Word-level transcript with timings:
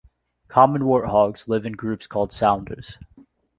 Common 0.47 0.81
warthogs 0.81 1.47
live 1.47 1.63
in 1.63 1.73
groups 1.73 2.07
called 2.07 2.33
sounders. 2.33 2.97